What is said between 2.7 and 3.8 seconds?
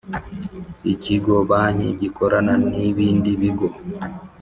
nibindi bigo.